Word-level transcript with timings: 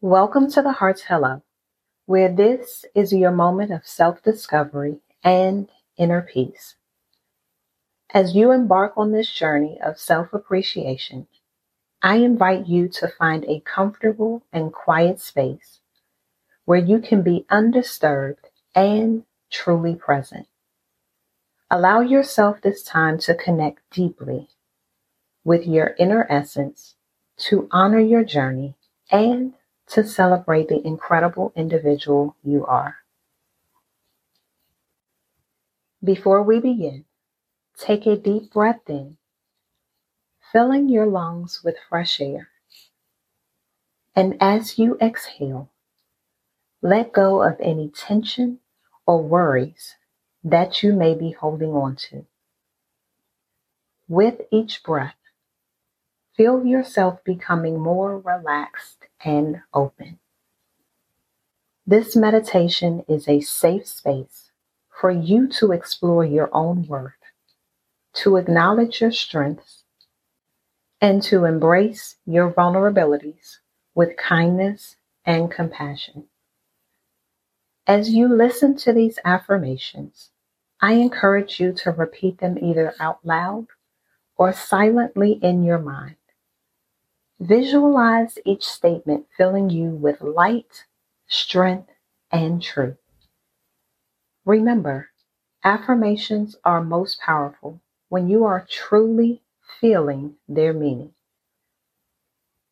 Welcome 0.00 0.48
to 0.52 0.62
the 0.62 0.74
Heart's 0.74 1.02
Hello, 1.08 1.42
where 2.06 2.32
this 2.32 2.84
is 2.94 3.12
your 3.12 3.32
moment 3.32 3.72
of 3.72 3.84
self 3.84 4.22
discovery 4.22 5.00
and 5.24 5.68
inner 5.96 6.22
peace. 6.22 6.76
As 8.14 8.36
you 8.36 8.52
embark 8.52 8.92
on 8.96 9.10
this 9.10 9.28
journey 9.28 9.76
of 9.84 9.98
self 9.98 10.32
appreciation, 10.32 11.26
I 12.00 12.18
invite 12.18 12.68
you 12.68 12.86
to 12.90 13.08
find 13.08 13.44
a 13.46 13.58
comfortable 13.58 14.44
and 14.52 14.72
quiet 14.72 15.18
space 15.18 15.80
where 16.64 16.78
you 16.78 17.00
can 17.00 17.22
be 17.22 17.44
undisturbed 17.50 18.50
and 18.76 19.24
truly 19.50 19.96
present. 19.96 20.46
Allow 21.72 22.02
yourself 22.02 22.60
this 22.60 22.84
time 22.84 23.18
to 23.18 23.34
connect 23.34 23.80
deeply 23.90 24.46
with 25.42 25.66
your 25.66 25.96
inner 25.98 26.24
essence, 26.30 26.94
to 27.38 27.68
honor 27.72 27.98
your 27.98 28.22
journey, 28.22 28.76
and 29.10 29.54
to 29.90 30.04
celebrate 30.04 30.68
the 30.68 30.86
incredible 30.86 31.52
individual 31.56 32.36
you 32.44 32.64
are. 32.66 32.96
Before 36.04 36.42
we 36.42 36.60
begin, 36.60 37.04
take 37.76 38.06
a 38.06 38.16
deep 38.16 38.52
breath 38.52 38.88
in, 38.88 39.16
filling 40.52 40.88
your 40.88 41.06
lungs 41.06 41.62
with 41.64 41.76
fresh 41.88 42.20
air. 42.20 42.48
And 44.14 44.36
as 44.40 44.78
you 44.78 44.98
exhale, 45.00 45.70
let 46.82 47.12
go 47.12 47.42
of 47.42 47.56
any 47.60 47.88
tension 47.88 48.58
or 49.06 49.22
worries 49.22 49.96
that 50.44 50.82
you 50.82 50.92
may 50.92 51.14
be 51.14 51.32
holding 51.32 51.70
on 51.70 51.96
to. 51.96 52.26
With 54.08 54.42
each 54.50 54.82
breath, 54.82 55.16
feel 56.36 56.64
yourself 56.64 57.22
becoming 57.24 57.80
more 57.80 58.18
relaxed 58.18 58.97
and 59.24 59.60
open. 59.72 60.18
This 61.86 62.14
meditation 62.14 63.02
is 63.08 63.26
a 63.26 63.40
safe 63.40 63.86
space 63.86 64.50
for 65.00 65.10
you 65.10 65.48
to 65.48 65.72
explore 65.72 66.24
your 66.24 66.50
own 66.52 66.86
worth, 66.86 67.14
to 68.14 68.36
acknowledge 68.36 69.00
your 69.00 69.12
strengths, 69.12 69.84
and 71.00 71.22
to 71.22 71.46
embrace 71.46 72.16
your 72.26 72.50
vulnerabilities 72.52 73.58
with 73.94 74.16
kindness 74.18 74.96
and 75.24 75.50
compassion. 75.50 76.24
As 77.86 78.10
you 78.10 78.28
listen 78.28 78.76
to 78.78 78.92
these 78.92 79.18
affirmations, 79.24 80.30
I 80.82 80.92
encourage 80.92 81.58
you 81.58 81.72
to 81.84 81.90
repeat 81.90 82.38
them 82.38 82.58
either 82.60 82.94
out 83.00 83.24
loud 83.24 83.68
or 84.36 84.52
silently 84.52 85.40
in 85.42 85.64
your 85.64 85.78
mind. 85.78 86.17
Visualize 87.40 88.38
each 88.44 88.64
statement 88.64 89.26
filling 89.36 89.70
you 89.70 89.90
with 89.90 90.20
light, 90.20 90.86
strength, 91.28 91.90
and 92.32 92.60
truth. 92.60 92.96
Remember, 94.44 95.10
affirmations 95.62 96.56
are 96.64 96.82
most 96.82 97.20
powerful 97.20 97.80
when 98.08 98.28
you 98.28 98.44
are 98.44 98.66
truly 98.68 99.42
feeling 99.80 100.34
their 100.48 100.72
meaning. 100.72 101.12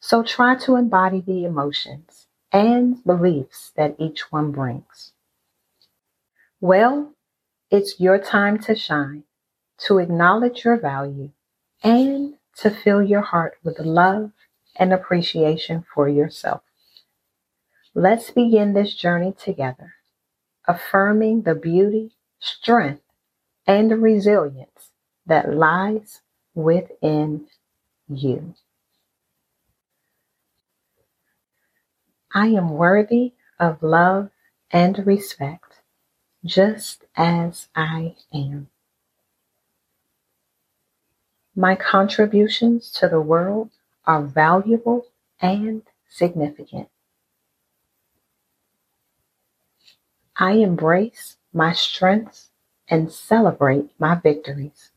So 0.00 0.22
try 0.22 0.54
to 0.56 0.76
embody 0.76 1.20
the 1.20 1.44
emotions 1.44 2.28
and 2.52 3.02
beliefs 3.04 3.72
that 3.76 3.96
each 3.98 4.30
one 4.30 4.52
brings. 4.52 5.12
Well, 6.60 7.14
it's 7.70 7.98
your 7.98 8.18
time 8.18 8.58
to 8.60 8.76
shine, 8.76 9.24
to 9.78 9.98
acknowledge 9.98 10.64
your 10.64 10.76
value, 10.76 11.30
and 11.82 12.34
to 12.58 12.70
fill 12.70 13.02
your 13.02 13.22
heart 13.22 13.54
with 13.64 13.78
love 13.80 14.32
and 14.76 14.92
appreciation 14.92 15.84
for 15.94 16.08
yourself. 16.08 16.62
Let's 17.94 18.30
begin 18.30 18.72
this 18.72 18.94
journey 18.94 19.32
together, 19.32 19.94
affirming 20.66 21.42
the 21.42 21.54
beauty, 21.54 22.12
strength, 22.40 23.02
and 23.66 24.02
resilience 24.02 24.90
that 25.26 25.54
lies 25.54 26.22
within 26.54 27.46
you. 28.08 28.54
I 32.34 32.46
am 32.48 32.70
worthy 32.70 33.34
of 33.60 33.82
love 33.82 34.30
and 34.70 35.06
respect 35.06 35.80
just 36.44 37.04
as 37.14 37.68
I 37.76 38.16
am. 38.32 38.68
My 41.54 41.76
contributions 41.76 42.90
to 42.92 43.08
the 43.08 43.20
world 43.20 43.70
are 44.06 44.22
valuable 44.22 45.06
and 45.40 45.82
significant. 46.08 46.88
I 50.36 50.52
embrace 50.52 51.36
my 51.52 51.72
strengths 51.72 52.50
and 52.88 53.12
celebrate 53.12 53.90
my 53.98 54.14
victories, 54.14 54.90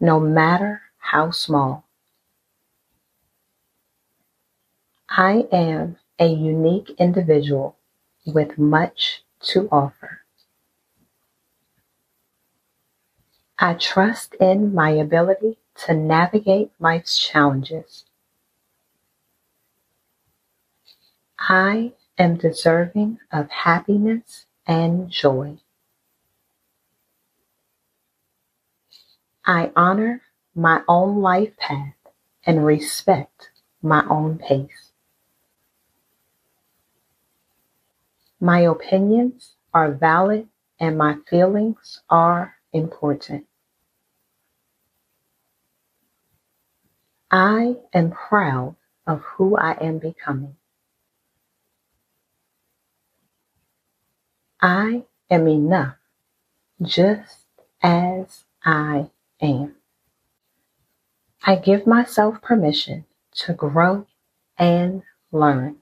no 0.00 0.20
matter 0.20 0.82
how 0.98 1.30
small. 1.30 1.84
I 5.08 5.46
am 5.52 5.96
a 6.18 6.26
unique 6.26 6.90
individual 6.98 7.76
with 8.26 8.58
much 8.58 9.24
to 9.40 9.68
offer. 9.72 10.20
I 13.58 13.74
trust 13.74 14.34
in 14.34 14.74
my 14.74 14.90
ability 14.90 15.58
to 15.86 15.94
navigate 15.94 16.72
life's 16.78 17.18
challenges 17.18 18.04
I 21.48 21.94
am 22.18 22.36
deserving 22.36 23.18
of 23.32 23.50
happiness 23.50 24.44
and 24.66 25.08
joy. 25.08 25.56
I 29.46 29.72
honor 29.74 30.20
my 30.54 30.82
own 30.86 31.22
life 31.22 31.56
path 31.56 31.94
and 32.44 32.64
respect 32.64 33.50
my 33.82 34.04
own 34.08 34.38
pace. 34.38 34.92
My 38.38 38.60
opinions 38.60 39.56
are 39.72 39.90
valid 39.90 40.46
and 40.78 40.98
my 40.98 41.16
feelings 41.28 42.00
are 42.10 42.56
important. 42.72 43.46
I 47.30 47.76
am 47.94 48.10
proud 48.10 48.76
of 49.06 49.22
who 49.22 49.56
I 49.56 49.72
am 49.80 49.98
becoming. 49.98 50.56
I 54.62 55.04
am 55.30 55.48
enough 55.48 55.96
just 56.82 57.46
as 57.82 58.44
I 58.62 59.10
am. 59.40 59.76
I 61.44 61.56
give 61.56 61.86
myself 61.86 62.42
permission 62.42 63.06
to 63.36 63.54
grow 63.54 64.06
and 64.58 65.02
learn. 65.32 65.76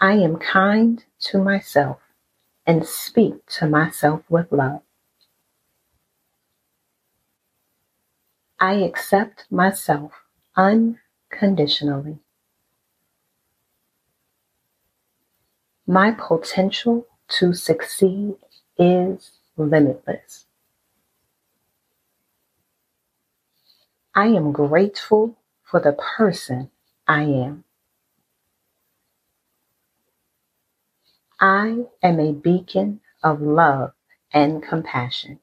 I 0.00 0.14
am 0.14 0.36
kind 0.36 1.04
to 1.24 1.42
myself 1.42 1.98
and 2.66 2.86
speak 2.86 3.44
to 3.58 3.68
myself 3.68 4.22
with 4.30 4.50
love. 4.50 4.80
I 8.58 8.74
accept 8.76 9.44
myself 9.50 10.12
unconditionally. 10.56 12.18
My 15.90 16.12
potential 16.12 17.08
to 17.30 17.52
succeed 17.52 18.36
is 18.78 19.32
limitless. 19.56 20.46
I 24.14 24.26
am 24.26 24.52
grateful 24.52 25.36
for 25.64 25.80
the 25.80 25.94
person 25.94 26.70
I 27.08 27.22
am. 27.22 27.64
I 31.40 31.86
am 32.04 32.20
a 32.20 32.34
beacon 32.34 33.00
of 33.24 33.42
love 33.42 33.90
and 34.32 34.62
compassion. 34.62 35.40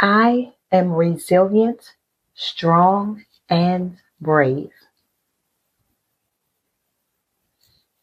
I 0.00 0.54
am 0.72 0.94
resilient, 0.94 1.94
strong, 2.34 3.24
and 3.48 3.98
brave. 4.20 4.72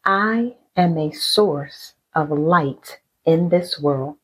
I 0.04 0.56
am 0.76 0.96
a 0.96 1.12
source 1.12 1.94
of 2.14 2.30
light 2.30 3.00
in 3.26 3.50
this 3.50 3.78
world. 3.78 4.16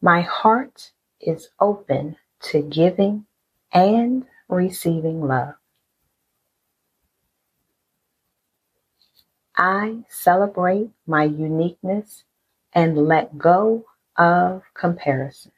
My 0.00 0.20
heart 0.20 0.92
is 1.20 1.48
open 1.58 2.16
to 2.42 2.62
giving 2.62 3.26
and 3.72 4.26
receiving 4.48 5.22
love. 5.26 5.54
I 9.56 10.04
celebrate 10.08 10.90
my 11.06 11.24
uniqueness 11.24 12.24
and 12.72 12.96
let 13.08 13.38
go 13.38 13.86
of 14.16 14.62
comparison. 14.74 15.53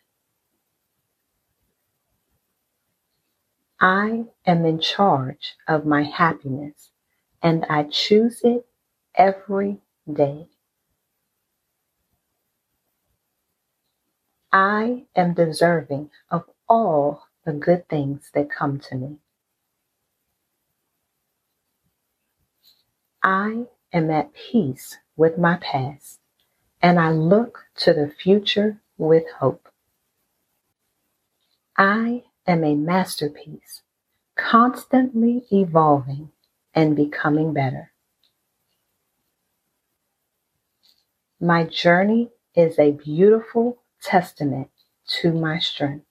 I 3.80 4.24
am 4.46 4.64
in 4.64 4.80
charge 4.80 5.56
of 5.68 5.84
my 5.84 6.02
happiness 6.02 6.90
and 7.42 7.64
I 7.68 7.84
choose 7.84 8.40
it 8.42 8.66
every 9.14 9.80
day. 10.10 10.48
I 14.50 15.04
am 15.14 15.34
deserving 15.34 16.10
of 16.30 16.44
all 16.68 17.26
the 17.44 17.52
good 17.52 17.88
things 17.88 18.30
that 18.32 18.50
come 18.50 18.80
to 18.80 18.94
me. 18.94 19.16
I 23.22 23.66
am 23.92 24.10
at 24.10 24.32
peace 24.32 24.96
with 25.16 25.36
my 25.36 25.56
past 25.56 26.20
and 26.80 26.98
I 26.98 27.10
look 27.10 27.66
to 27.80 27.92
the 27.92 28.08
future 28.08 28.80
with 28.96 29.24
hope. 29.38 29.68
I 31.76 32.24
am 32.46 32.64
a 32.64 32.74
masterpiece, 32.74 33.82
constantly 34.36 35.44
evolving 35.52 36.30
and 36.74 36.96
becoming 36.96 37.52
better. 37.52 37.92
My 41.40 41.64
journey 41.64 42.30
is 42.54 42.78
a 42.78 42.92
beautiful 42.92 43.78
testament 44.02 44.70
to 45.20 45.32
my 45.32 45.58
strength. 45.58 46.06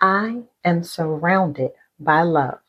I 0.00 0.44
am 0.64 0.82
surrounded 0.82 1.72
by 1.98 2.22
love, 2.22 2.60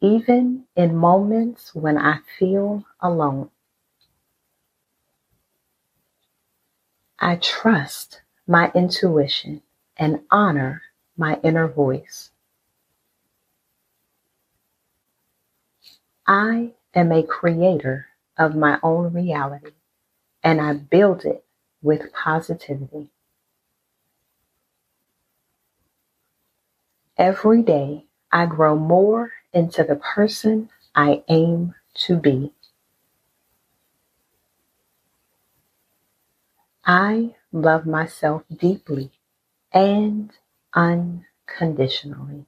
even 0.00 0.64
in 0.76 0.96
moments 0.96 1.74
when 1.74 1.98
I 1.98 2.18
feel 2.38 2.84
alone. 3.00 3.50
I 7.18 7.36
trust 7.36 8.22
my 8.46 8.70
intuition 8.74 9.62
and 9.96 10.20
honor 10.30 10.82
my 11.16 11.38
inner 11.42 11.68
voice. 11.68 12.30
I 16.26 16.72
am 16.94 17.12
a 17.12 17.22
creator 17.22 18.06
of 18.38 18.56
my 18.56 18.78
own 18.82 19.12
reality 19.12 19.72
and 20.42 20.60
I 20.60 20.74
build 20.74 21.24
it 21.24 21.44
with 21.82 22.12
positivity. 22.12 23.08
Every 27.16 27.62
day, 27.62 28.04
I 28.30 28.46
grow 28.46 28.76
more 28.76 29.32
into 29.52 29.82
the 29.84 29.96
person 29.96 30.68
I 30.94 31.22
aim 31.28 31.74
to 31.94 32.16
be. 32.16 32.52
I 36.86 37.34
love 37.52 37.86
myself 37.86 38.44
deeply 38.54 39.12
and 39.72 40.32
unconditionally. 40.74 42.46